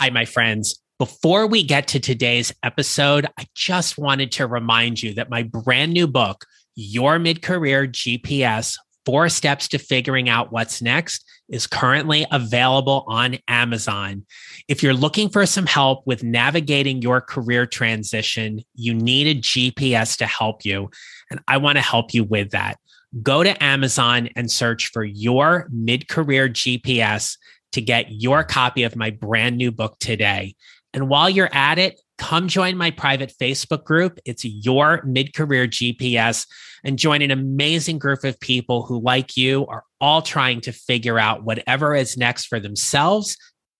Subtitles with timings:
[0.00, 0.80] Hi, my friends.
[1.00, 5.92] Before we get to today's episode, I just wanted to remind you that my brand
[5.92, 6.44] new book,
[6.76, 13.38] Your Mid Career GPS Four Steps to Figuring Out What's Next, is currently available on
[13.48, 14.24] Amazon.
[14.68, 20.16] If you're looking for some help with navigating your career transition, you need a GPS
[20.18, 20.90] to help you.
[21.28, 22.78] And I want to help you with that.
[23.20, 27.36] Go to Amazon and search for your mid career GPS
[27.72, 30.54] to get your copy of my brand new book today.
[30.92, 34.18] And while you're at it, come join my private Facebook group.
[34.24, 36.46] It's your mid career GPS
[36.84, 41.18] and join an amazing group of people who, like you, are all trying to figure
[41.18, 43.36] out whatever is next for themselves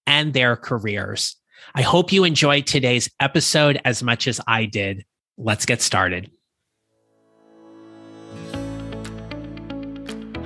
[0.07, 1.37] and their careers.
[1.75, 5.05] I hope you enjoyed today's episode as much as I did.
[5.37, 6.31] Let's get started.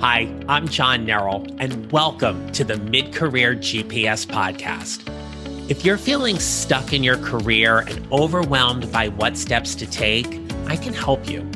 [0.03, 5.09] Hi, I'm John Neral, and welcome to the Mid Career GPS Podcast.
[5.71, 10.27] If you're feeling stuck in your career and overwhelmed by what steps to take,
[10.67, 11.49] I can help you.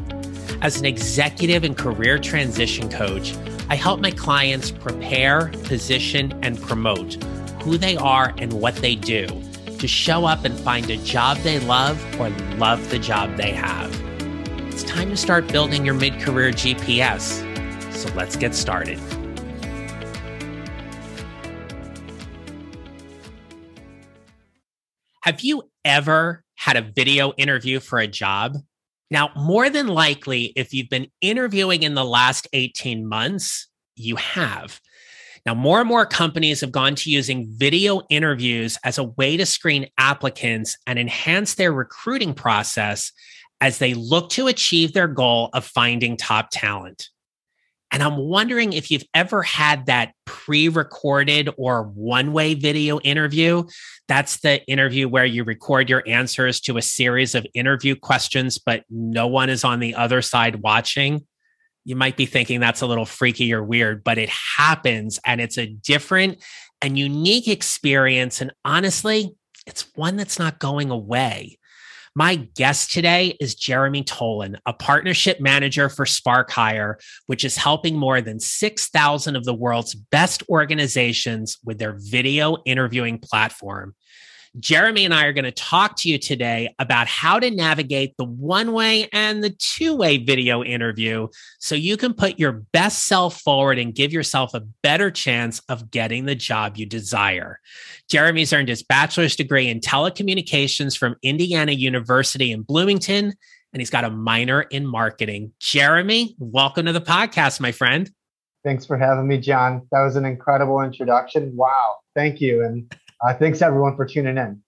[0.61, 3.35] As an executive and career transition coach,
[3.69, 7.15] I help my clients prepare, position, and promote
[7.63, 9.27] who they are and what they do
[9.77, 13.93] to show up and find a job they love or love the job they have.
[14.69, 17.46] It's time to start building your mid career GPS.
[17.97, 18.99] So let's get started.
[25.23, 28.57] Have you ever had a video interview for a job?
[29.09, 34.79] Now, more than likely, if you've been interviewing in the last 18 months, you have.
[35.47, 39.45] Now, more and more companies have gone to using video interviews as a way to
[39.47, 43.11] screen applicants and enhance their recruiting process
[43.59, 47.09] as they look to achieve their goal of finding top talent.
[47.91, 53.63] And I'm wondering if you've ever had that pre recorded or one way video interview.
[54.07, 58.83] That's the interview where you record your answers to a series of interview questions, but
[58.89, 61.25] no one is on the other side watching.
[61.85, 65.57] You might be thinking that's a little freaky or weird, but it happens and it's
[65.57, 66.43] a different
[66.81, 68.41] and unique experience.
[68.41, 69.33] And honestly,
[69.65, 71.57] it's one that's not going away.
[72.17, 76.97] My guest today is Jeremy Tolan, a partnership manager for Spark Hire,
[77.27, 83.19] which is helping more than 6,000 of the world's best organizations with their video interviewing
[83.19, 83.93] platform.
[84.59, 88.25] Jeremy and I are going to talk to you today about how to navigate the
[88.25, 91.27] one way and the two way video interview
[91.59, 95.91] so you can put your best self forward and give yourself a better chance of
[95.91, 97.59] getting the job you desire.
[98.09, 103.33] Jeremy's earned his bachelor's degree in telecommunications from Indiana University in Bloomington,
[103.73, 105.51] and he's got a minor in marketing.
[105.59, 108.09] Jeremy, welcome to the podcast, my friend.
[108.63, 109.87] Thanks for having me, John.
[109.91, 111.55] That was an incredible introduction.
[111.55, 111.97] Wow.
[112.15, 112.63] Thank you.
[112.63, 112.91] And
[113.25, 114.61] uh, thanks everyone for tuning in.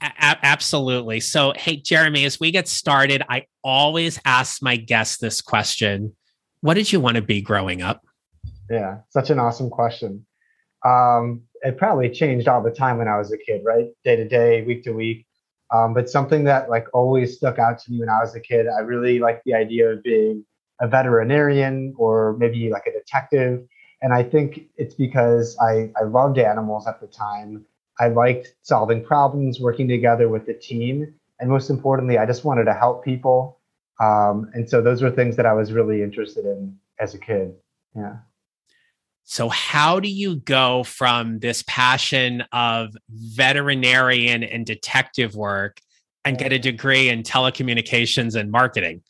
[0.00, 1.20] A- absolutely.
[1.20, 6.14] So, hey, Jeremy, as we get started, I always ask my guests this question
[6.60, 8.02] What did you want to be growing up?
[8.70, 10.26] Yeah, such an awesome question.
[10.84, 13.88] Um, it probably changed all the time when I was a kid, right?
[14.04, 15.26] Day to day, week to week.
[15.72, 18.66] Um, but something that like always stuck out to me when I was a kid,
[18.68, 20.44] I really liked the idea of being
[20.80, 23.64] a veterinarian or maybe like a detective.
[24.04, 27.64] And I think it's because I, I loved animals at the time.
[27.98, 31.14] I liked solving problems, working together with the team.
[31.40, 33.60] And most importantly, I just wanted to help people.
[34.02, 37.54] Um, and so those were things that I was really interested in as a kid.
[37.96, 38.16] Yeah.
[39.22, 45.80] So, how do you go from this passion of veterinarian and detective work
[46.26, 49.00] and get a degree in telecommunications and marketing?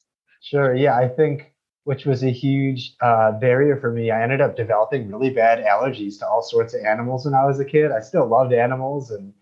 [0.40, 0.72] Sure.
[0.72, 0.96] Yeah.
[0.96, 1.53] I think
[1.84, 4.10] which was a huge uh, barrier for me.
[4.10, 7.60] I ended up developing really bad allergies to all sorts of animals when I was
[7.60, 7.92] a kid.
[7.92, 9.32] I still loved animals and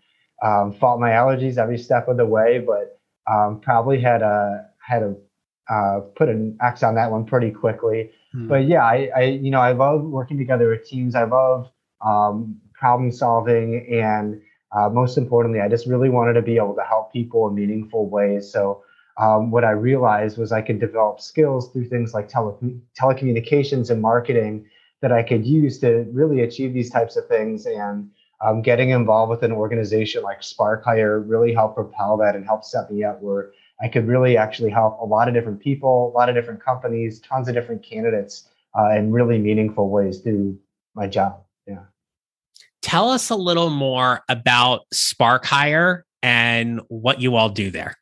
[0.43, 2.99] um, fought my allergies every step of the way, but
[3.31, 5.15] um, probably had a had a
[5.69, 8.11] uh, put an X on that one pretty quickly.
[8.33, 8.47] Hmm.
[8.49, 11.15] But yeah, I, I, you know I love working together with teams.
[11.15, 11.71] I love
[12.05, 14.41] um, problem solving, and
[14.75, 18.09] uh, most importantly, I just really wanted to be able to help people in meaningful
[18.09, 18.51] ways.
[18.51, 18.83] So
[19.17, 22.57] um, what I realized was I could develop skills through things like tele-
[22.99, 24.65] telecommunications and marketing
[25.01, 27.65] that I could use to really achieve these types of things.
[27.65, 28.09] And
[28.41, 32.63] um, getting involved with an organization like Spark Hire really helped propel that and help
[32.63, 33.51] set me up where
[33.81, 37.19] I could really actually help a lot of different people, a lot of different companies,
[37.19, 40.57] tons of different candidates uh, in really meaningful ways through
[40.95, 41.43] my job.
[41.67, 41.83] Yeah.
[42.81, 47.95] Tell us a little more about Spark Hire and what you all do there.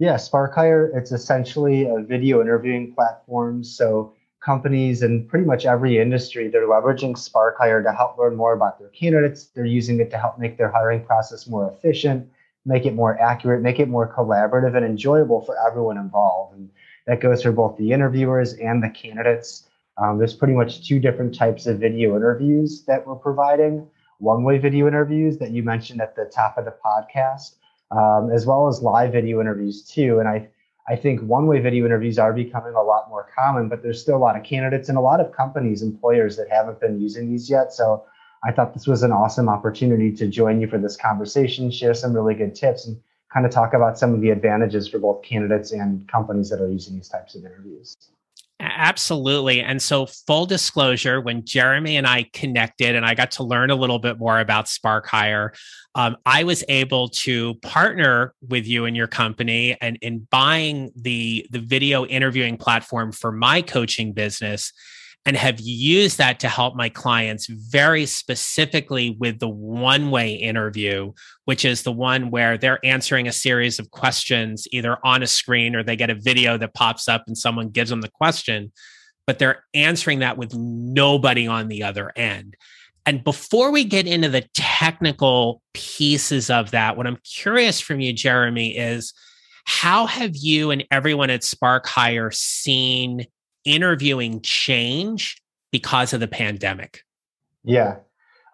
[0.00, 3.62] Yeah, Spark Hire, it's essentially a video interviewing platform.
[3.62, 8.78] So companies in pretty much every industry, they're leveraging SparkHire to help learn more about
[8.78, 9.48] their candidates.
[9.48, 12.26] They're using it to help make their hiring process more efficient,
[12.64, 16.56] make it more accurate, make it more collaborative and enjoyable for everyone involved.
[16.56, 16.70] And
[17.06, 19.68] that goes for both the interviewers and the candidates.
[19.98, 23.86] Um, there's pretty much two different types of video interviews that we're providing
[24.16, 27.56] one way video interviews that you mentioned at the top of the podcast,
[27.90, 30.18] um, as well as live video interviews too.
[30.18, 30.48] And I
[30.88, 34.16] I think one way video interviews are becoming a lot more common, but there's still
[34.16, 37.48] a lot of candidates and a lot of companies, employers that haven't been using these
[37.48, 37.72] yet.
[37.72, 38.04] So
[38.42, 42.12] I thought this was an awesome opportunity to join you for this conversation, share some
[42.12, 42.98] really good tips, and
[43.32, 46.68] kind of talk about some of the advantages for both candidates and companies that are
[46.68, 47.96] using these types of interviews.
[48.62, 49.62] Absolutely.
[49.62, 53.74] And so, full disclosure, when Jeremy and I connected and I got to learn a
[53.74, 55.56] little bit more about SparkHire,
[55.94, 61.46] um, I was able to partner with you and your company and in buying the,
[61.50, 64.72] the video interviewing platform for my coaching business
[65.26, 71.12] and have used that to help my clients very specifically with the one way interview,
[71.44, 75.76] which is the one where they're answering a series of questions either on a screen
[75.76, 78.72] or they get a video that pops up and someone gives them the question,
[79.26, 82.56] but they're answering that with nobody on the other end.
[83.04, 88.12] And before we get into the technical pieces of that, what I'm curious from you,
[88.12, 89.12] Jeremy, is
[89.64, 93.26] how have you and everyone at SparkHire seen
[93.72, 95.40] interviewing change
[95.70, 97.04] because of the pandemic?
[97.64, 97.96] Yeah,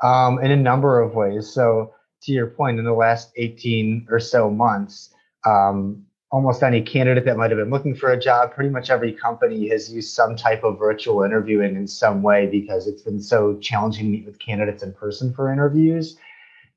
[0.03, 1.49] um, in a number of ways.
[1.49, 5.15] So, to your point, in the last 18 or so months,
[5.45, 9.13] um, almost any candidate that might have been looking for a job, pretty much every
[9.13, 13.57] company has used some type of virtual interviewing in some way because it's been so
[13.59, 16.17] challenging to meet with candidates in person for interviews.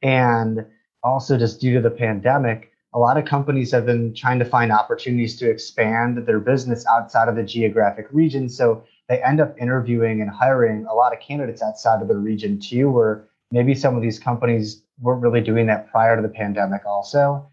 [0.01, 0.65] And
[1.03, 4.71] also, just due to the pandemic, a lot of companies have been trying to find
[4.71, 8.49] opportunities to expand their business outside of the geographic region.
[8.49, 12.59] So they end up interviewing and hiring a lot of candidates outside of the region
[12.59, 16.81] too, where maybe some of these companies weren't really doing that prior to the pandemic,
[16.85, 17.49] also.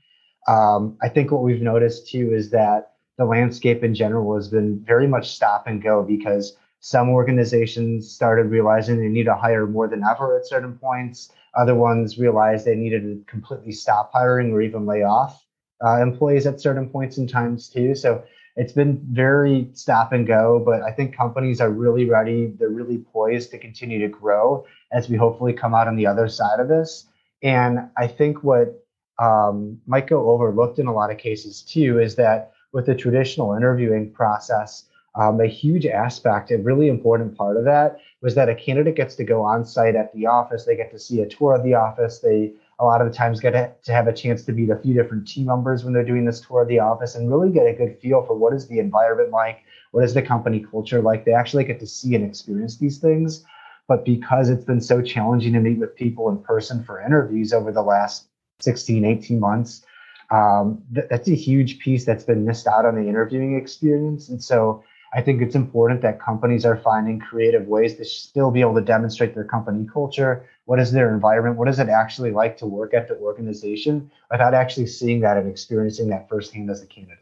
[0.48, 4.82] Um, I think what we've noticed too is that the landscape in general has been
[4.86, 9.88] very much stop and go because some organizations started realizing they need to hire more
[9.88, 11.32] than ever at certain points.
[11.56, 15.46] Other ones realized they needed to completely stop hiring or even lay off
[15.84, 17.94] uh, employees at certain points in times too.
[17.94, 18.24] So
[18.56, 22.54] it's been very stop and go, but I think companies are really ready.
[22.58, 26.28] They're really poised to continue to grow as we hopefully come out on the other
[26.28, 27.06] side of this.
[27.42, 28.82] And I think what
[29.18, 33.54] um, might go overlooked in a lot of cases too is that with the traditional
[33.54, 38.56] interviewing process, um, a huge aspect, a really important part of that was that a
[38.56, 40.64] candidate gets to go on site at the office.
[40.64, 42.18] They get to see a tour of the office.
[42.18, 44.94] They a lot of the times get to have a chance to meet a few
[44.94, 47.72] different team members when they're doing this tour of the office and really get a
[47.72, 49.60] good feel for what is the environment like,
[49.92, 51.24] what is the company culture like.
[51.24, 53.44] They actually get to see and experience these things.
[53.86, 57.70] But because it's been so challenging to meet with people in person for interviews over
[57.70, 58.26] the last
[58.58, 59.86] 16, 18 months,
[60.32, 64.28] um, th- that's a huge piece that's been missed out on the interviewing experience.
[64.28, 64.82] And so
[65.14, 68.82] I think it's important that companies are finding creative ways to still be able to
[68.82, 70.48] demonstrate their company culture.
[70.64, 71.56] What is their environment?
[71.56, 75.48] What is it actually like to work at the organization without actually seeing that and
[75.48, 77.18] experiencing that firsthand as a candidate?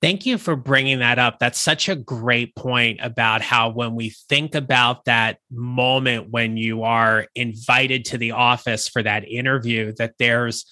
[0.00, 1.38] Thank you for bringing that up.
[1.38, 6.82] That's such a great point about how, when we think about that moment when you
[6.82, 10.66] are invited to the office for that interview, that there's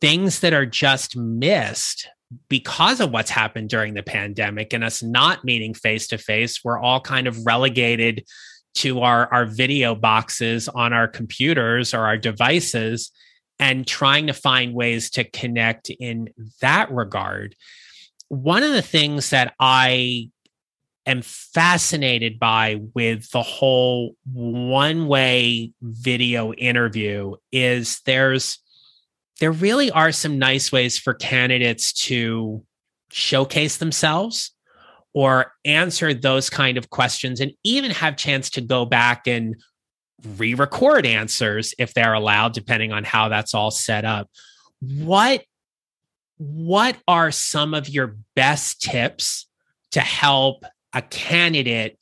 [0.00, 2.08] things that are just missed
[2.48, 6.78] because of what's happened during the pandemic and us not meeting face to face, we're
[6.78, 8.24] all kind of relegated
[8.74, 13.10] to our, our video boxes on our computers or our devices
[13.58, 16.28] and trying to find ways to connect in
[16.60, 17.54] that regard.
[18.28, 20.30] One of the things that I
[21.06, 28.58] am fascinated by with the whole one way video interview is there's
[29.40, 32.62] there really are some nice ways for candidates to
[33.10, 34.52] showcase themselves
[35.12, 39.56] or answer those kind of questions and even have chance to go back and
[40.36, 44.30] re-record answers if they're allowed depending on how that's all set up.
[44.80, 45.42] What
[46.36, 49.46] what are some of your best tips
[49.90, 51.98] to help a candidate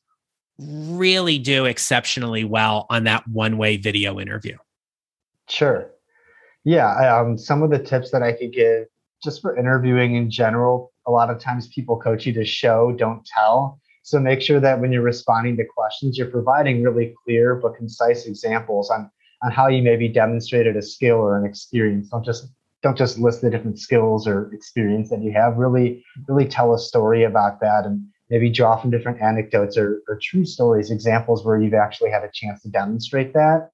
[0.59, 4.57] really do exceptionally well on that one way video interview?
[5.49, 5.91] Sure
[6.65, 8.87] yeah, um, some of the tips that I could give
[9.23, 13.25] just for interviewing in general, a lot of times people coach you to show, don't
[13.27, 13.81] tell.
[14.03, 18.27] So make sure that when you're responding to questions, you're providing really clear but concise
[18.27, 19.11] examples on
[19.43, 22.09] on how you maybe demonstrated a skill or an experience.
[22.09, 22.49] Don't just
[22.83, 25.57] don't just list the different skills or experience that you have.
[25.57, 30.19] Really, really tell a story about that and maybe draw from different anecdotes or, or
[30.23, 33.71] true stories, examples where you've actually had a chance to demonstrate that.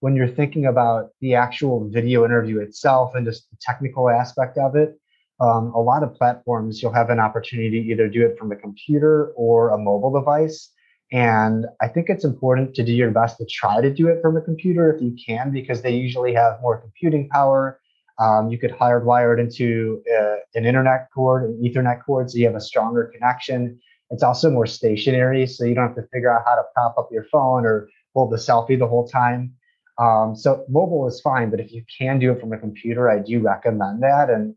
[0.00, 4.74] When you're thinking about the actual video interview itself and just the technical aspect of
[4.74, 4.98] it,
[5.40, 8.56] um, a lot of platforms you'll have an opportunity to either do it from a
[8.56, 10.70] computer or a mobile device.
[11.12, 14.38] And I think it's important to do your best to try to do it from
[14.38, 17.78] a computer if you can, because they usually have more computing power.
[18.18, 22.46] Um, you could hardwire it into uh, an internet cord, an Ethernet cord, so you
[22.46, 23.78] have a stronger connection.
[24.10, 27.08] It's also more stationary, so you don't have to figure out how to prop up
[27.12, 29.54] your phone or hold the selfie the whole time.
[30.00, 33.18] Um, so mobile is fine, but if you can do it from a computer, I
[33.18, 34.30] do recommend that.
[34.30, 34.54] And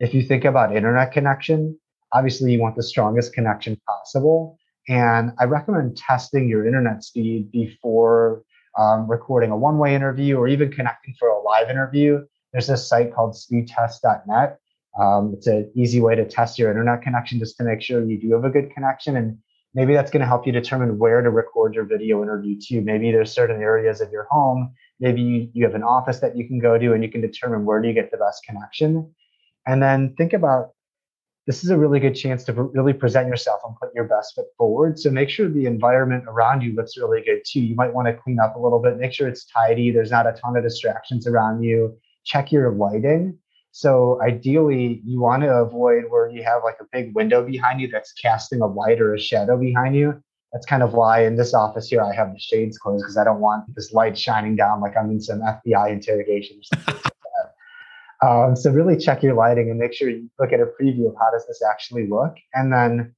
[0.00, 1.78] if you think about internet connection,
[2.12, 4.58] obviously you want the strongest connection possible.
[4.88, 8.42] And I recommend testing your internet speed before
[8.78, 12.24] um, recording a one way interview or even connecting for a live interview.
[12.52, 14.58] There's this site called speedtest.net
[14.98, 18.18] um, it's an easy way to test your internet connection just to make sure you
[18.18, 19.16] do have a good connection.
[19.16, 19.38] And
[19.74, 22.80] maybe that's going to help you determine where to record your video interview to.
[22.80, 24.72] Maybe there's certain areas of your home.
[25.00, 27.64] Maybe you, you have an office that you can go to and you can determine
[27.64, 29.14] where do you get the best connection.
[29.66, 30.70] And then think about
[31.46, 34.46] this is a really good chance to really present yourself and put your best foot
[34.58, 34.98] forward.
[34.98, 37.60] So make sure the environment around you looks really good too.
[37.60, 39.90] You might want to clean up a little bit, make sure it's tidy.
[39.92, 41.96] There's not a ton of distractions around you.
[42.24, 43.38] Check your lighting
[43.76, 47.88] so ideally, you want to avoid where you have like a big window behind you
[47.88, 50.22] that's casting a light or a shadow behind you.
[50.56, 53.24] That's kind of why in this office here I have the shades closed because I
[53.24, 56.62] don't want this light shining down like I'm in some FBI interrogation.
[58.22, 61.14] Um, so really check your lighting and make sure you look at a preview of
[61.20, 62.34] how does this actually look.
[62.54, 63.14] And then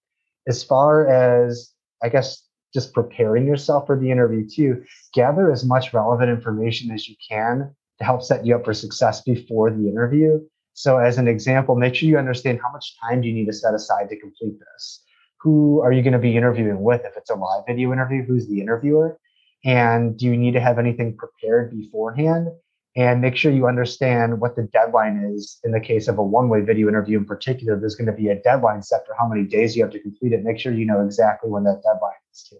[0.48, 2.42] as far as I guess
[2.74, 7.72] just preparing yourself for the interview too, gather as much relevant information as you can
[7.98, 10.40] to help set you up for success before the interview.
[10.72, 13.52] So, as an example, make sure you understand how much time do you need to
[13.52, 15.04] set aside to complete this.
[15.40, 17.02] Who are you going to be interviewing with?
[17.04, 19.18] If it's a live video interview, who's the interviewer?
[19.64, 22.48] And do you need to have anything prepared beforehand?
[22.96, 25.60] And make sure you understand what the deadline is.
[25.62, 28.28] In the case of a one way video interview in particular, there's going to be
[28.28, 30.42] a deadline set for how many days you have to complete it.
[30.42, 32.58] Make sure you know exactly when that deadline is too.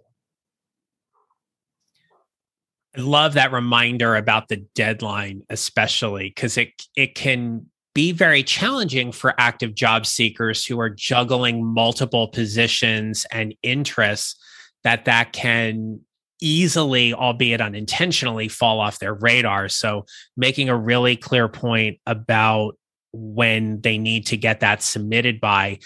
[2.97, 7.67] I love that reminder about the deadline, especially because it it can
[7.99, 14.41] be very challenging for active job seekers who are juggling multiple positions and interests
[14.85, 15.99] that that can
[16.41, 19.69] easily albeit unintentionally fall off their radar.
[19.69, 20.05] So
[20.37, 22.79] making a really clear point about
[23.13, 25.81] when they need to get that submitted by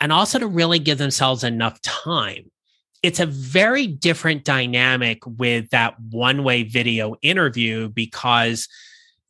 [0.00, 2.50] and also to really give themselves enough time.
[3.02, 8.68] It's a very different dynamic with that one way video interview because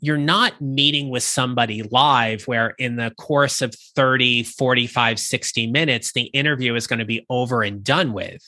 [0.02, 6.12] you're not meeting with somebody live where in the course of 30 45 60 minutes
[6.12, 8.42] the interview is going to be over and done with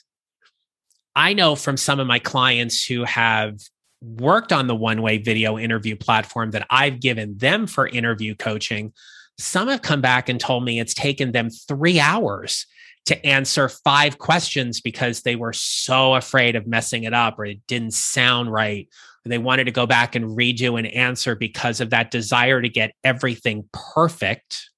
[1.16, 3.58] i know from some of my clients who have
[4.02, 8.92] worked on the one way video interview platform that i've given them for interview coaching
[9.38, 12.66] some have come back and told me it's taken them three hours
[13.06, 17.60] to answer five questions because they were so afraid of messing it up or it
[17.66, 18.88] didn't sound right.
[19.24, 22.92] They wanted to go back and redo an answer because of that desire to get
[23.04, 24.70] everything perfect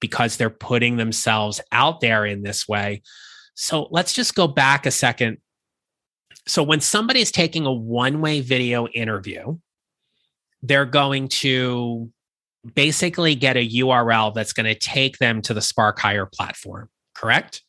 [0.00, 3.02] because they're putting themselves out there in this way.
[3.54, 5.38] So let's just go back a second.
[6.48, 9.58] So when somebody's taking a one way video interview,
[10.62, 12.10] they're going to
[12.74, 17.62] basically get a URL that's going to take them to the Spark Hire platform correct?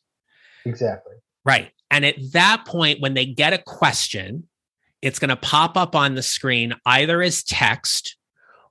[0.64, 1.14] Exactly.
[1.44, 1.70] Right.
[1.90, 4.48] And at that point, when they get a question,
[5.04, 8.16] it's going to pop up on the screen either as text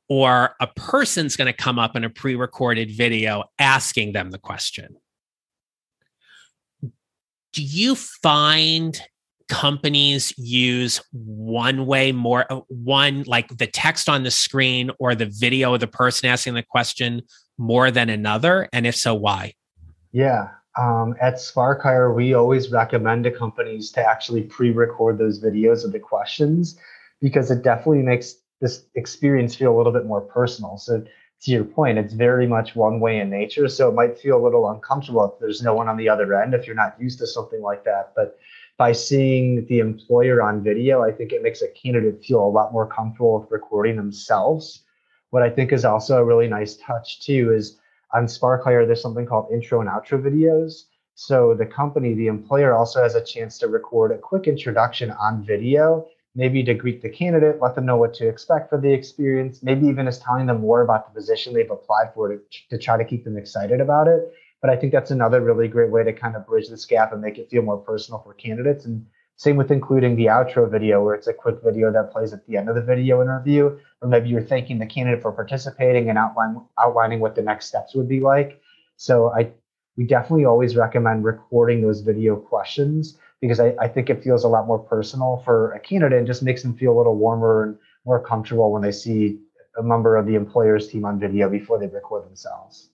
[0.09, 4.39] or a person's going to come up in a pre recorded video asking them the
[4.39, 4.97] question.
[6.81, 8.99] Do you find
[9.47, 15.31] companies use one way more, uh, one like the text on the screen or the
[15.31, 17.21] video of the person asking the question
[17.59, 18.67] more than another?
[18.73, 19.53] And if so, why?
[20.11, 20.47] Yeah,
[20.77, 25.99] um, at SparkHire, we always recommend to companies to actually pre-record those videos of the
[25.99, 26.77] questions
[27.21, 30.77] because it definitely makes this experience feel a little bit more personal.
[30.77, 31.03] So
[31.43, 33.67] to your point, it's very much one way in nature.
[33.67, 36.53] So it might feel a little uncomfortable if there's no one on the other end,
[36.53, 38.13] if you're not used to something like that.
[38.15, 38.39] But
[38.77, 42.73] by seeing the employer on video, I think it makes a candidate feel a lot
[42.73, 44.83] more comfortable with recording themselves.
[45.29, 47.77] What I think is also a really nice touch too is
[48.13, 50.85] on SparkHire, there's something called intro and outro videos.
[51.15, 55.43] So the company, the employer also has a chance to record a quick introduction on
[55.43, 59.61] video, maybe to greet the candidate, let them know what to expect for the experience,
[59.61, 62.39] maybe even is telling them more about the position they've applied for to,
[62.69, 64.33] to try to keep them excited about it.
[64.61, 67.21] But I think that's another really great way to kind of bridge this gap and
[67.21, 68.85] make it feel more personal for candidates.
[68.85, 72.45] And same with including the outro video, where it's a quick video that plays at
[72.47, 76.17] the end of the video interview, or maybe you're thanking the candidate for participating and
[76.17, 78.61] outline, outlining what the next steps would be like.
[78.95, 79.51] So I
[79.97, 84.47] we definitely always recommend recording those video questions because I, I think it feels a
[84.47, 87.77] lot more personal for a candidate and just makes them feel a little warmer and
[88.05, 89.39] more comfortable when they see
[89.77, 92.89] a member of the employer's team on video before they record themselves.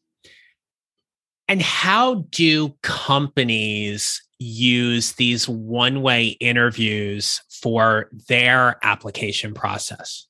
[1.48, 10.26] And how do companies use these one way interviews for their application process?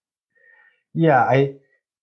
[0.93, 1.55] Yeah, I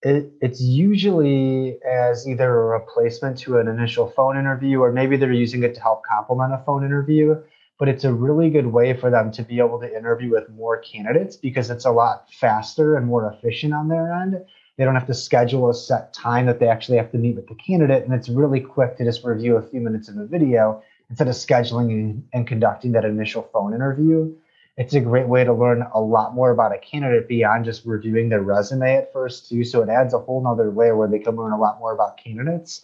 [0.03, 5.31] it, it's usually as either a replacement to an initial phone interview or maybe they're
[5.33, 7.35] using it to help complement a phone interview
[7.79, 10.77] but it's a really good way for them to be able to interview with more
[10.81, 14.37] candidates because it's a lot faster and more efficient on their end
[14.77, 17.47] they don't have to schedule a set time that they actually have to meet with
[17.47, 20.81] the candidate and it's really quick to just review a few minutes of a video
[21.09, 24.33] instead of scheduling and, conducting that initial phone interview.
[24.77, 28.29] It's a great way to learn a lot more about a candidate beyond just reviewing
[28.29, 29.63] their resume at first too.
[29.63, 32.17] So it adds a whole nother layer where they can learn a lot more about
[32.17, 32.83] candidates.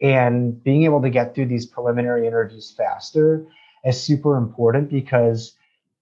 [0.00, 3.44] And being able to get through these preliminary interviews faster
[3.84, 5.54] is super important because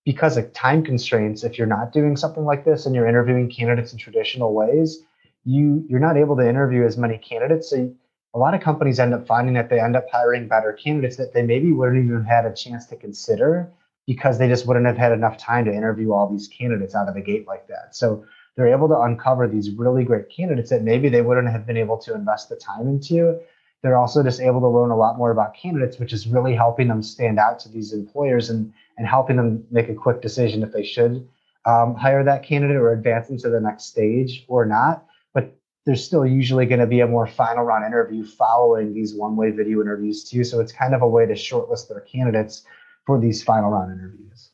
[0.04, 3.92] because of time constraints if you're not doing something like this and you're interviewing candidates
[3.92, 5.04] in traditional ways
[5.44, 7.70] you you're not able to interview as many candidates.
[7.70, 7.94] So
[8.34, 11.32] a lot of companies end up finding that they end up hiring better candidates that
[11.32, 13.70] they maybe wouldn't even have had a chance to consider
[14.06, 17.14] because they just wouldn't have had enough time to interview all these candidates out of
[17.14, 17.94] the gate like that.
[17.94, 18.24] So
[18.56, 21.98] they're able to uncover these really great candidates that maybe they wouldn't have been able
[21.98, 23.38] to invest the time into.
[23.82, 26.88] They're also just able to learn a lot more about candidates, which is really helping
[26.88, 30.72] them stand out to these employers and, and helping them make a quick decision if
[30.72, 31.26] they should
[31.64, 35.06] um, hire that candidate or advance them to the next stage or not.
[35.86, 39.50] There's still usually going to be a more final round interview following these one way
[39.50, 40.44] video interviews, too.
[40.44, 42.64] So it's kind of a way to shortlist their candidates
[43.06, 44.50] for these final round interviews.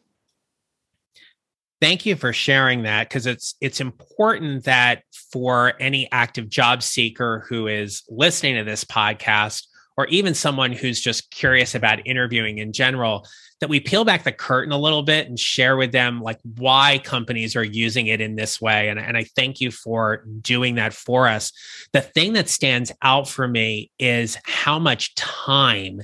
[1.81, 7.45] Thank you for sharing that because it's it's important that for any active job seeker
[7.49, 12.73] who is listening to this podcast or even someone who's just curious about interviewing in
[12.73, 13.27] general
[13.61, 17.01] that we peel back the curtain a little bit and share with them like why
[17.03, 18.91] companies are using it in this way.
[18.91, 21.53] And, and i thank you for doing that for us.
[21.93, 26.03] The thing that stands out for me is how much time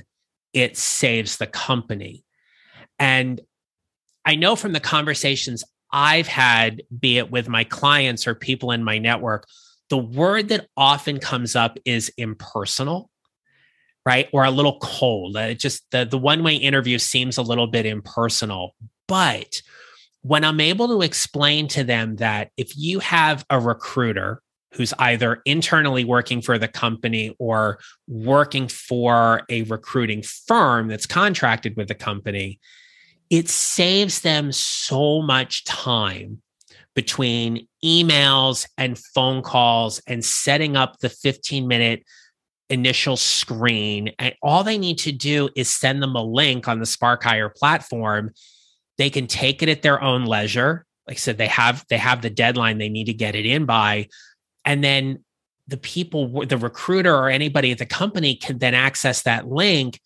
[0.53, 2.23] it saves the company.
[2.97, 3.41] And
[4.25, 8.83] I know from the conversations I've had, be it with my clients or people in
[8.83, 9.47] my network,
[9.89, 13.11] the word that often comes up is impersonal,
[14.05, 14.27] right?
[14.33, 15.37] Or a little cold.
[15.37, 18.75] Uh, it just the, the one way interview seems a little bit impersonal.
[19.07, 19.61] But
[20.21, 24.41] when I'm able to explain to them that if you have a recruiter
[24.73, 31.75] who's either internally working for the company or working for a recruiting firm that's contracted
[31.77, 32.59] with the company,
[33.29, 36.41] it saves them so much time
[36.95, 42.03] between emails and phone calls and setting up the 15 minute
[42.69, 44.11] initial screen.
[44.19, 47.49] And all they need to do is send them a link on the Spark Hire
[47.49, 48.31] platform.
[48.97, 50.85] They can take it at their own leisure.
[51.07, 53.65] Like I said, they have they have the deadline they need to get it in
[53.65, 54.07] by.
[54.65, 55.23] And then
[55.67, 59.99] the people, the recruiter or anybody at the company can then access that link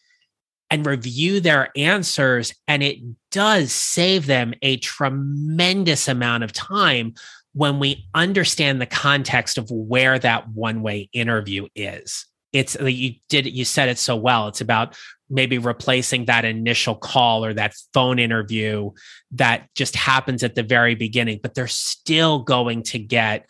[0.70, 2.54] and review their answers.
[2.68, 2.98] And it
[3.32, 7.14] does save them a tremendous amount of time
[7.54, 12.26] when we understand the context of where that one way interview is.
[12.54, 14.48] It's like you did you said it so well.
[14.48, 14.96] It's about
[15.30, 18.92] maybe replacing that initial call or that phone interview
[19.32, 23.46] that just happens at the very beginning, but they're still going to get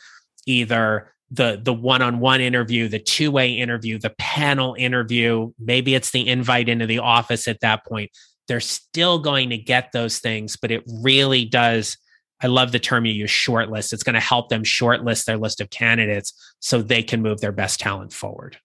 [0.45, 6.69] either the the one-on-one interview the two-way interview the panel interview maybe it's the invite
[6.69, 8.09] into the office at that point.
[8.47, 11.97] They're still going to get those things but it really does
[12.41, 13.91] i love the term you use shortlist.
[13.91, 17.51] It's going to help them shortlist their list of candidates so they can move their
[17.51, 18.57] best talent forward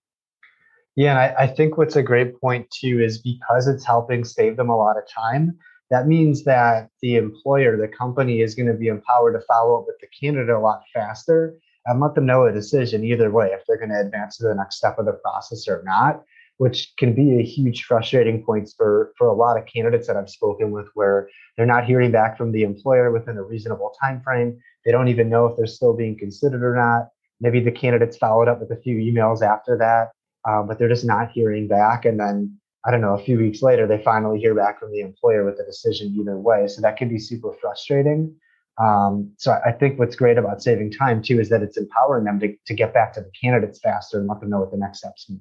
[0.96, 4.70] yeah I, I think what's a great point too is because it's helping save them
[4.70, 5.56] a lot of time
[5.90, 9.86] that means that the employer the company is going to be empowered to follow up
[9.86, 11.54] with the candidate a lot faster
[11.86, 14.54] and let them know a decision either way if they're going to advance to the
[14.54, 16.22] next step of the process or not
[16.58, 20.30] which can be a huge frustrating point for for a lot of candidates that I've
[20.30, 24.58] spoken with where they're not hearing back from the employer within a reasonable time frame
[24.84, 27.08] they don't even know if they're still being considered or not.
[27.40, 30.10] Maybe the candidates followed up with a few emails after that
[30.48, 33.62] um, but they're just not hearing back and then I don't know, a few weeks
[33.62, 36.66] later, they finally hear back from the employer with a decision either way.
[36.66, 38.34] So that can be super frustrating.
[38.78, 42.40] Um, so I think what's great about saving time too is that it's empowering them
[42.40, 44.98] to, to get back to the candidates faster and let them know what the next
[44.98, 45.38] steps be.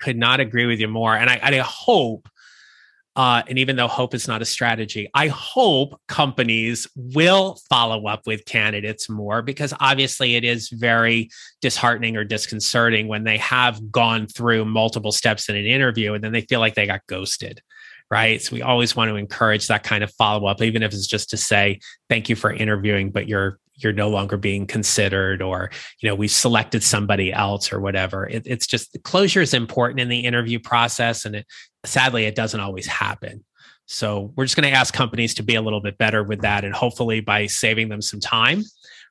[0.00, 1.16] could not agree with you more.
[1.16, 2.28] And I, I hope
[3.18, 8.28] uh, and even though hope is not a strategy, I hope companies will follow up
[8.28, 11.28] with candidates more because obviously it is very
[11.60, 16.30] disheartening or disconcerting when they have gone through multiple steps in an interview and then
[16.30, 17.60] they feel like they got ghosted.
[18.08, 18.40] Right.
[18.40, 21.28] So we always want to encourage that kind of follow up, even if it's just
[21.30, 26.08] to say, thank you for interviewing, but you're you're no longer being considered or you
[26.08, 28.26] know we've selected somebody else or whatever.
[28.26, 31.46] It, it's just the closure is important in the interview process and it
[31.84, 33.44] sadly it doesn't always happen.
[33.86, 36.64] So we're just going to ask companies to be a little bit better with that
[36.64, 38.62] and hopefully by saving them some time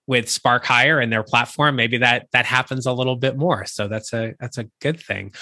[0.05, 3.65] with spark hire and their platform maybe that that happens a little bit more.
[3.65, 5.33] So that's a that's a good thing.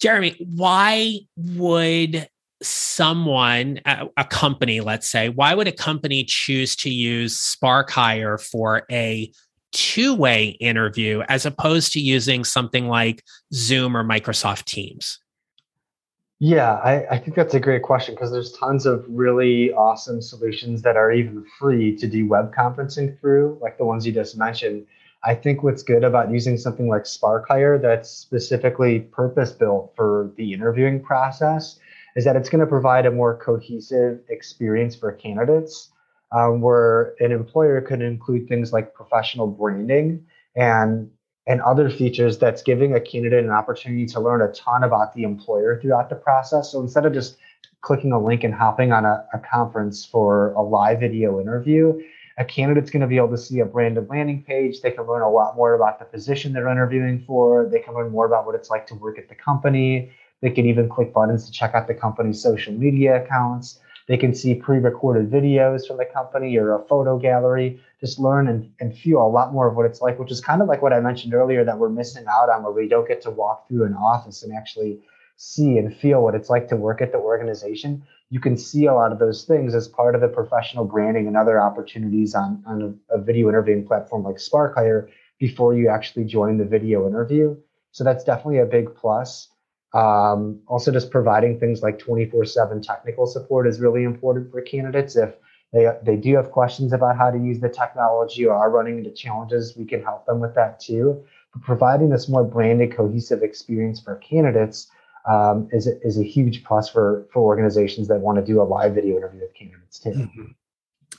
[0.00, 2.28] Jeremy why would
[2.62, 8.82] someone, a, company, let's say, why would a company choose to use Spark Hire for
[8.90, 9.32] a
[9.72, 13.22] two way interview as opposed to using something like
[13.54, 15.18] Zoom or Microsoft Teams?
[16.42, 20.80] Yeah, I, I think that's a great question because there's tons of really awesome solutions
[20.82, 24.86] that are even free to do web conferencing through, like the ones you just mentioned.
[25.22, 30.32] I think what's good about using something like Spark Hire that's specifically purpose built for
[30.36, 31.78] the interviewing process
[32.16, 35.90] is that it's going to provide a more cohesive experience for candidates
[36.32, 40.24] um, where an employer could include things like professional branding
[40.56, 41.10] and
[41.46, 45.24] and other features that's giving a candidate an opportunity to learn a ton about the
[45.24, 46.70] employer throughout the process.
[46.70, 47.38] So instead of just
[47.80, 51.98] clicking a link and hopping on a, a conference for a live video interview,
[52.38, 54.80] a candidate's going to be able to see a branded landing page.
[54.80, 57.68] They can learn a lot more about the position they're interviewing for.
[57.70, 60.12] They can learn more about what it's like to work at the company.
[60.40, 63.80] They can even click buttons to check out the company's social media accounts.
[64.08, 67.80] They can see pre-recorded videos from the company or a photo gallery.
[68.00, 70.62] Just learn and, and feel a lot more of what it's like, which is kind
[70.62, 73.20] of like what I mentioned earlier that we're missing out on where we don't get
[73.22, 74.98] to walk through an office and actually
[75.36, 78.02] see and feel what it's like to work at the organization.
[78.30, 81.36] You can see a lot of those things as part of the professional branding and
[81.36, 86.58] other opportunities on, on a, a video interviewing platform like SparkHire before you actually join
[86.58, 87.56] the video interview.
[87.92, 89.48] So that's definitely a big plus.
[89.92, 95.16] Um, also, just providing things like 24 7 technical support is really important for candidates.
[95.16, 95.34] If
[95.72, 99.10] they, they do have questions about how to use the technology or are running into
[99.10, 101.24] challenges, we can help them with that too.
[101.52, 104.88] But providing this more branded, cohesive experience for candidates
[105.28, 108.94] um, is, is a huge plus for, for organizations that want to do a live
[108.94, 110.10] video interview with candidates too.
[110.10, 110.44] Mm-hmm.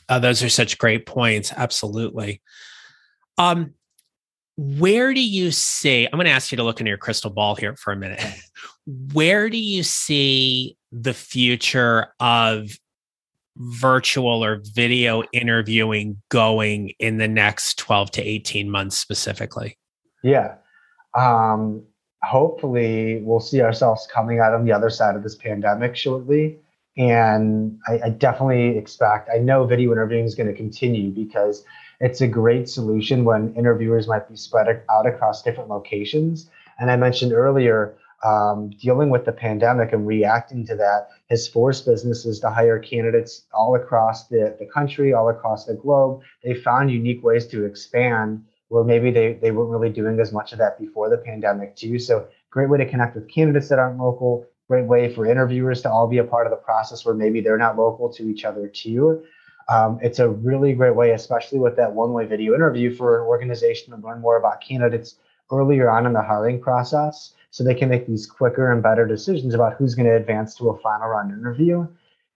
[0.10, 1.53] Uh, those are such great points.
[1.55, 2.41] Absolutely.
[3.38, 3.73] Um,
[4.80, 7.56] where do you see i'm going to ask you to look into your crystal ball
[7.56, 8.24] here for a minute.
[9.13, 12.69] Where do you see the future of
[13.58, 19.78] virtual or video interviewing going in the next 12 to 18 months specifically?
[20.24, 20.56] Yeah.
[21.15, 21.84] Um,
[22.24, 26.60] hopefully we'll see ourselves coming out on the other side of this pandemic shortly.
[26.97, 31.63] And I, I definitely expect i know video interviewing is going to continue because
[32.01, 36.49] it's a great solution when interviewers might be spread out across different locations.
[36.79, 41.85] And I mentioned earlier, um, dealing with the pandemic and reacting to that has forced
[41.85, 46.21] businesses to hire candidates all across the, the country, all across the globe.
[46.43, 50.53] They found unique ways to expand where maybe they, they weren't really doing as much
[50.53, 51.99] of that before the pandemic, too.
[51.99, 55.91] So, great way to connect with candidates that aren't local, great way for interviewers to
[55.91, 58.67] all be a part of the process where maybe they're not local to each other,
[58.67, 59.23] too.
[59.69, 63.28] Um, it's a really great way, especially with that one way video interview, for an
[63.28, 65.15] organization to learn more about candidates
[65.52, 69.54] earlier on in the hiring process so they can make these quicker and better decisions
[69.54, 71.86] about who's going to advance to a final round interview.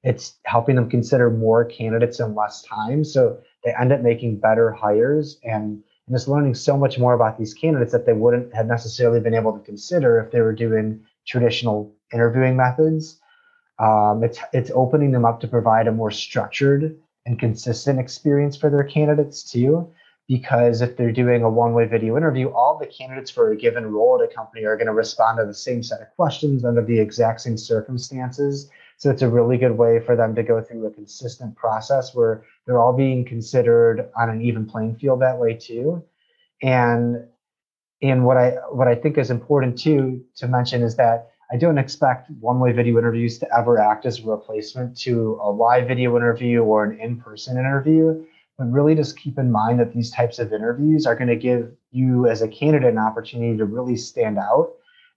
[0.03, 3.03] It's helping them consider more candidates in less time.
[3.03, 7.39] So they end up making better hires and, and just learning so much more about
[7.39, 11.03] these candidates that they wouldn't have necessarily been able to consider if they were doing
[11.25, 13.19] traditional interviewing methods.
[13.79, 18.69] Um, it's it's opening them up to provide a more structured and consistent experience for
[18.69, 19.91] their candidates too.
[20.27, 23.85] Because if they're doing a one way video interview, all the candidates for a given
[23.91, 26.83] role at a company are going to respond to the same set of questions under
[26.83, 28.69] the exact same circumstances.
[28.97, 32.43] So it's a really good way for them to go through a consistent process where
[32.65, 36.03] they're all being considered on an even playing field that way too.
[36.63, 37.27] And
[38.01, 41.77] and what I what I think is important too to mention is that I don't
[41.77, 46.15] expect one way video interviews to ever act as a replacement to a live video
[46.15, 48.25] interview or an in person interview.
[48.57, 51.71] But really, just keep in mind that these types of interviews are going to give
[51.91, 54.71] you, as a candidate, an opportunity to really stand out.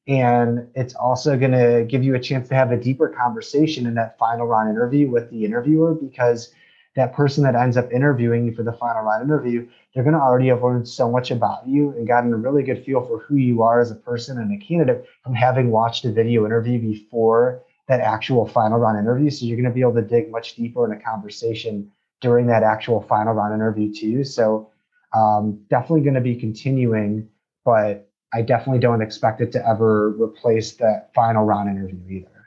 [0.09, 3.95] And it's also going to give you a chance to have a deeper conversation in
[3.95, 6.53] that final round interview with the interviewer because
[6.98, 10.20] that person that ends up interviewing you for the final round interview, they're going to
[10.20, 13.37] already have learned so much about you and gotten a really good feel for who
[13.37, 17.62] you are as a person and a candidate from having watched a video interview before
[17.87, 19.30] that actual final round interview.
[19.30, 22.62] So you're going to be able to dig much deeper in a conversation during that
[22.62, 24.24] actual final round interview too.
[24.24, 24.70] So
[25.14, 27.28] um, definitely going to be continuing,
[27.64, 32.38] but I definitely don't expect it to ever replace that final round interview either.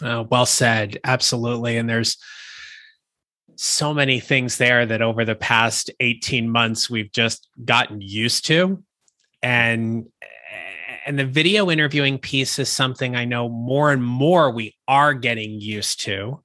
[0.00, 0.98] Uh, well said.
[1.04, 1.76] Absolutely.
[1.78, 2.18] And there's
[3.60, 8.82] so many things there that over the past 18 months we've just gotten used to.
[9.42, 10.06] And
[11.06, 15.60] and the video interviewing piece is something I know more and more we are getting
[15.60, 16.42] used to.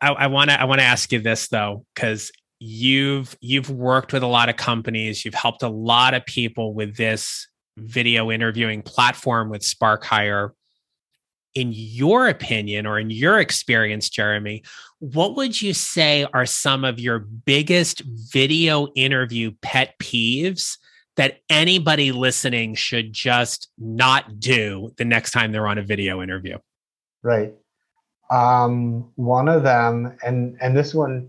[0.00, 4.24] I want to I want to ask you this though, because you've you've worked with
[4.24, 9.48] a lot of companies, you've helped a lot of people with this video interviewing platform
[9.48, 10.52] with Spark Hire.
[11.54, 14.62] In your opinion or in your experience, Jeremy,
[15.00, 20.78] what would you say are some of your biggest video interview pet peeves
[21.16, 26.56] that anybody listening should just not do the next time they're on a video interview?
[27.22, 27.54] Right.
[28.30, 31.28] Um, one of them, and and this one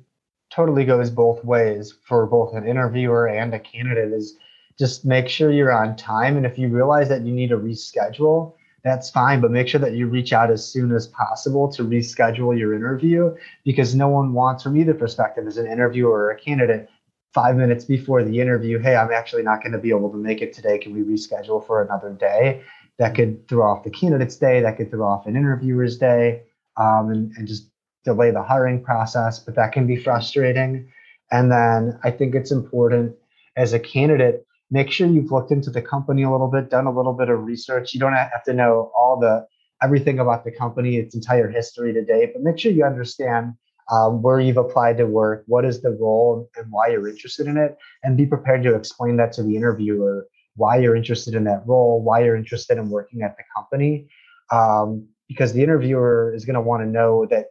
[0.50, 4.38] totally goes both ways for both an interviewer and a candidate, is
[4.80, 6.38] just make sure you're on time.
[6.38, 9.94] And if you realize that you need to reschedule, that's fine, but make sure that
[9.94, 14.64] you reach out as soon as possible to reschedule your interview because no one wants,
[14.64, 16.90] from either perspective, as an interviewer or a candidate,
[17.34, 20.42] five minutes before the interview, hey, I'm actually not going to be able to make
[20.42, 20.78] it today.
[20.78, 22.62] Can we reschedule for another day?
[23.00, 26.44] That could throw off the candidate's day, that could throw off an interviewer's day
[26.78, 27.70] um, and, and just
[28.04, 30.92] delay the hiring process, but that can be frustrating.
[31.32, 33.16] And then I think it's important
[33.56, 36.92] as a candidate, make sure you've looked into the company a little bit, done a
[36.92, 37.94] little bit of research.
[37.94, 39.46] You don't have to know all the
[39.84, 43.54] everything about the company, its entire history to date, but make sure you understand
[43.92, 47.58] um, where you've applied to work, what is the role, and why you're interested in
[47.58, 51.64] it, and be prepared to explain that to the interviewer why you're interested in that
[51.66, 54.08] role, why you're interested in working at the company.
[54.52, 57.46] Um, because the interviewer is going to want to know that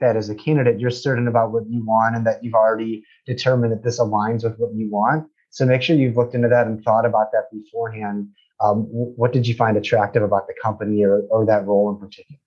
[0.00, 3.72] that as a candidate you're certain about what you want and that you've already determined
[3.72, 6.82] that this aligns with what you want so make sure you've looked into that and
[6.82, 8.28] thought about that beforehand.
[8.60, 12.38] Um, what did you find attractive about the company or, or that role in particular?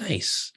[0.00, 0.52] Nice.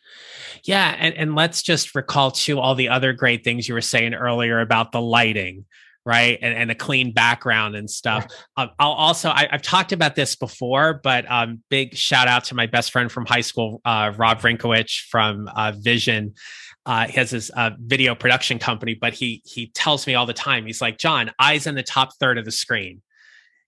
[0.64, 4.14] Yeah and, and let's just recall too all the other great things you were saying
[4.14, 5.66] earlier about the lighting
[6.06, 8.28] right and, and a clean background and stuff.
[8.56, 12.56] Um, i'll also I, have talked about this before but um, big shout out to
[12.56, 16.36] my best friend from high school uh, rob Rinkowich from uh, vision
[16.86, 20.34] uh, he has his uh, video production company but he he tells me all the
[20.34, 23.02] time he's like john eyes in the top third of the screen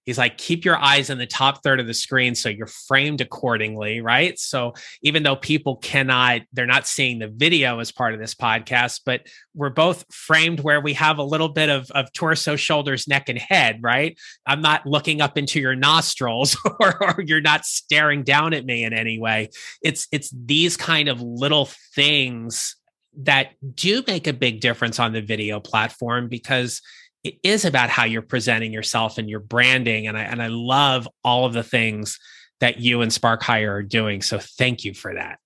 [0.05, 3.21] He's like, keep your eyes in the top third of the screen so you're framed
[3.21, 4.37] accordingly, right?
[4.37, 9.01] So even though people cannot, they're not seeing the video as part of this podcast,
[9.03, 9.25] but
[9.55, 13.39] we're both framed where we have a little bit of, of torso, shoulders, neck, and
[13.39, 14.15] head, right?
[14.45, 18.83] I'm not looking up into your nostrils or, or you're not staring down at me
[18.83, 19.49] in any way.
[19.81, 22.75] It's it's these kind of little things
[23.23, 26.81] that do make a big difference on the video platform because
[27.23, 30.07] it is about how you're presenting yourself and your branding.
[30.07, 32.19] And I and I love all of the things
[32.59, 34.21] that you and Spark Hire are doing.
[34.21, 35.39] So thank you for that.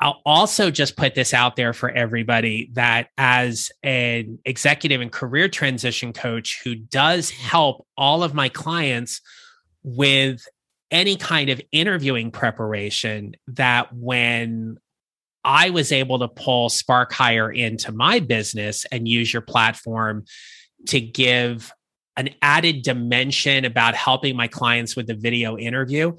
[0.00, 5.48] I'll also just put this out there for everybody that as an executive and career
[5.48, 9.20] transition coach who does help all of my clients
[9.82, 10.46] with
[10.90, 14.78] any kind of interviewing preparation, that when
[15.44, 20.24] I was able to pull Spark Hire into my business and use your platform
[20.88, 21.72] to give
[22.16, 26.12] an added dimension about helping my clients with the video interview,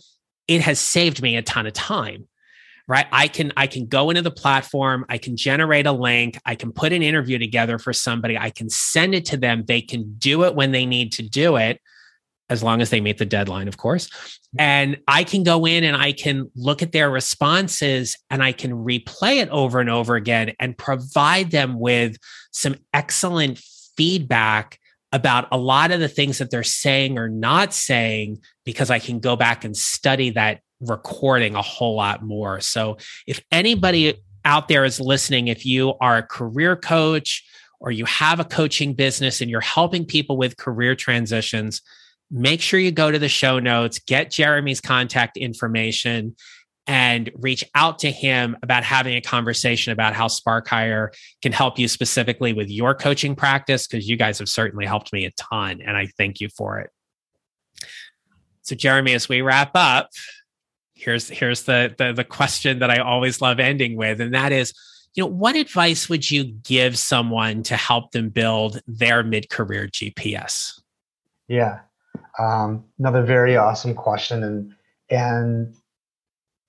[0.47, 2.27] it has saved me a ton of time.
[2.87, 3.05] Right.
[3.11, 6.73] I can I can go into the platform, I can generate a link, I can
[6.73, 9.63] put an interview together for somebody, I can send it to them.
[9.65, 11.79] They can do it when they need to do it,
[12.51, 14.09] as long as they meet the deadline, of course.
[14.09, 14.59] Mm-hmm.
[14.59, 18.73] And I can go in and I can look at their responses and I can
[18.73, 22.17] replay it over and over again and provide them with
[22.51, 23.57] some excellent
[23.97, 24.77] feedback
[25.13, 29.19] about a lot of the things that they're saying or not saying because I can
[29.19, 32.59] go back and study that recording a whole lot more.
[32.59, 37.45] So if anybody out there is listening, if you are a career coach
[37.79, 41.81] or you have a coaching business and you're helping people with career transitions,
[42.31, 46.35] make sure you go to the show notes, get Jeremy's contact information,
[46.87, 51.77] and reach out to him about having a conversation about how Spark Hire can help
[51.77, 55.81] you specifically with your coaching practice, because you guys have certainly helped me a ton.
[55.81, 56.89] And I thank you for it.
[58.63, 60.09] So, Jeremy, as we wrap up,
[60.95, 64.73] here's here's the, the the question that I always love ending with, and that is
[65.13, 70.79] you know, what advice would you give someone to help them build their mid-career GPS?
[71.49, 71.79] Yeah,
[72.39, 74.73] um, another very awesome question, and
[75.09, 75.75] and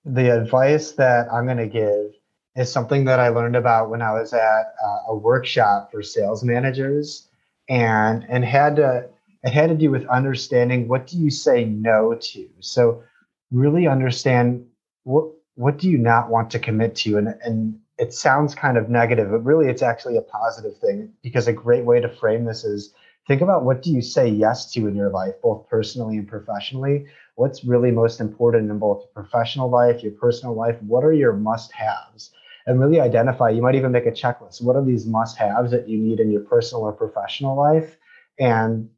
[0.05, 2.13] the advice that I'm going to give
[2.57, 6.43] is something that I learned about when I was at uh, a workshop for sales
[6.43, 7.29] managers,
[7.69, 9.09] and and had to
[9.45, 12.49] it had to do with understanding what do you say no to.
[12.61, 13.03] So
[13.51, 14.67] really understand
[15.05, 18.89] what what do you not want to commit to, and and it sounds kind of
[18.89, 22.65] negative, but really it's actually a positive thing because a great way to frame this
[22.65, 22.93] is
[23.27, 27.07] think about what do you say yes to in your life both personally and professionally?
[27.37, 30.77] What's really most important in both your professional life your personal life?
[30.83, 32.33] What are your must haves
[32.67, 34.63] and really identify you might even make a checklist.
[34.63, 37.97] What are these must haves that you need in your personal or professional life?
[38.39, 38.89] And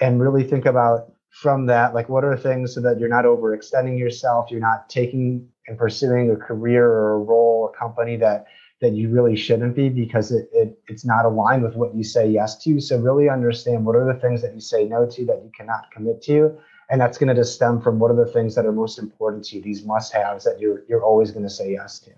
[0.00, 3.98] and really think about from that like what are things so that you're not overextending
[3.98, 8.46] yourself you're not taking and pursuing a career or a role a company that
[8.80, 12.28] that you really shouldn't be because it, it it's not aligned with what you say
[12.28, 12.80] yes to.
[12.80, 15.90] So really understand what are the things that you say no to that you cannot
[15.90, 16.56] commit to.
[16.90, 19.44] And that's going to just stem from what are the things that are most important
[19.46, 22.12] to you, these must-haves that you're you're always going to say yes to.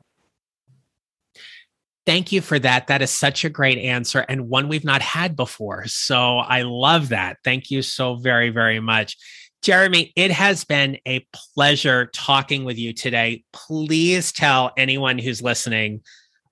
[2.06, 2.86] Thank you for that.
[2.86, 5.86] That is such a great answer and one we've not had before.
[5.86, 7.38] So I love that.
[7.44, 9.16] Thank you so very, very much.
[9.62, 13.44] Jeremy, it has been a pleasure talking with you today.
[13.52, 16.00] Please tell anyone who's listening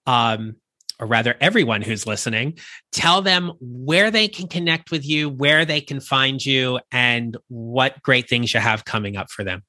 [0.09, 0.57] um,
[0.99, 2.59] or rather everyone who's listening,
[2.90, 8.03] tell them where they can connect with you, where they can find you, and what
[8.03, 9.62] great things you have coming up for them.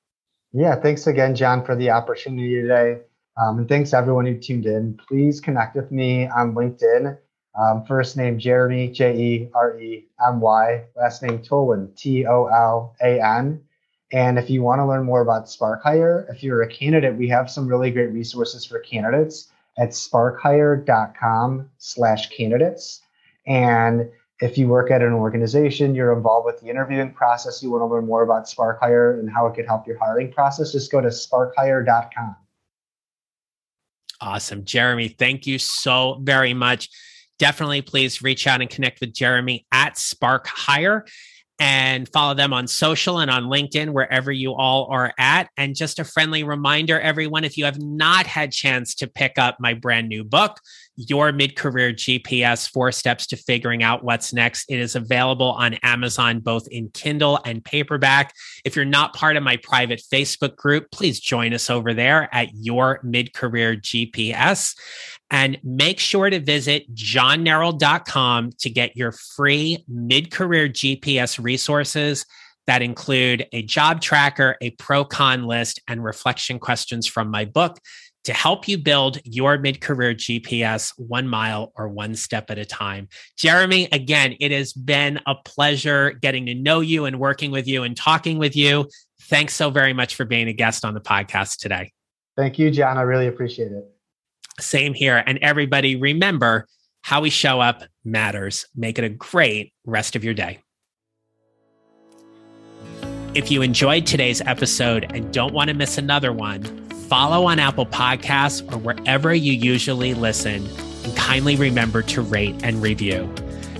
[0.54, 3.02] Yeah, thanks again, John, for the opportunity today.
[3.39, 4.97] Um, and thanks everyone who tuned in.
[5.08, 7.17] Please connect with me on LinkedIn.
[7.60, 10.86] Um, first name Jeremy, J E R E M Y.
[10.95, 13.62] Last name Tolan, T O L A N.
[14.12, 17.52] And if you want to learn more about SparkHire, if you're a candidate, we have
[17.52, 23.01] some really great resources for candidates at sparkhire.com slash candidates.
[23.47, 24.09] And
[24.41, 27.85] if you work at an organization, you're involved with the interviewing process, you want to
[27.85, 31.07] learn more about SparkHire and how it could help your hiring process, just go to
[31.07, 32.35] sparkhire.com.
[34.21, 34.65] Awesome.
[34.65, 36.89] Jeremy, thank you so very much.
[37.37, 41.09] Definitely please reach out and connect with Jeremy at SparkHire
[41.60, 45.50] and follow them on social and on LinkedIn, wherever you all are at.
[45.58, 49.58] And just a friendly reminder, everyone, if you have not had chance to pick up
[49.60, 50.60] my brand new book,
[50.95, 54.65] your mid career GPS Four Steps to Figuring Out What's Next.
[54.69, 58.34] It is available on Amazon, both in Kindle and paperback.
[58.65, 62.50] If you're not part of my private Facebook group, please join us over there at
[62.54, 64.76] Your Mid Career GPS.
[65.31, 72.25] And make sure to visit johnneral.com to get your free mid career GPS resources
[72.65, 77.79] that include a job tracker, a pro con list, and reflection questions from my book
[78.25, 82.65] to help you build your mid career GPS one mile or one step at a
[82.65, 83.07] time.
[83.37, 87.83] Jeremy, again, it has been a pleasure getting to know you and working with you
[87.83, 88.87] and talking with you.
[89.23, 91.91] Thanks so very much for being a guest on the podcast today.
[92.37, 92.97] Thank you, John.
[92.97, 93.85] I really appreciate it.
[94.60, 95.24] Same here.
[95.26, 96.67] And everybody, remember
[97.02, 98.65] how we show up matters.
[98.76, 100.60] Make it a great rest of your day.
[103.36, 106.63] If you enjoyed today's episode and don't want to miss another one,
[107.10, 110.67] follow on Apple Podcasts or wherever you usually listen,
[111.04, 113.32] and kindly remember to rate and review.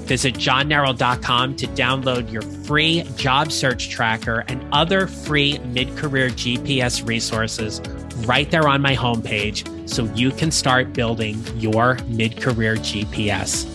[0.02, 7.08] Visit johnneral.com to download your free job search tracker and other free mid career GPS
[7.08, 7.82] resources
[8.26, 13.68] right there on my homepage so you can start building your mid career GPS.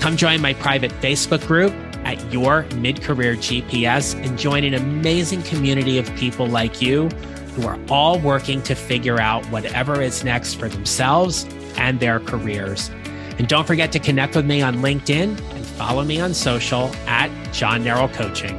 [0.00, 1.72] Come join my private Facebook group
[2.04, 7.08] at Your Mid Career GPS and join an amazing community of people like you
[7.54, 11.44] who are all working to figure out whatever is next for themselves
[11.76, 12.90] and their careers.
[13.38, 17.30] And don't forget to connect with me on LinkedIn and follow me on social at
[17.52, 18.58] John Neral Coaching.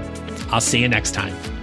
[0.52, 1.61] I'll see you next time.